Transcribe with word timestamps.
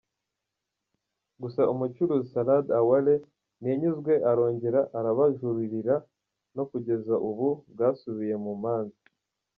Gusa 1.41 1.61
umucuruzi 1.73 2.25
Salad 2.33 2.65
Awale 2.79 3.13
ntiyanyuzwe 3.59 4.13
arongera 4.31 4.79
arabujuririra 4.97 5.95
no 6.55 6.63
kugeza 6.69 7.13
ubu 7.29 7.47
bwasubiye 7.71 8.35
mu 8.45 8.53
manza. 8.63 9.01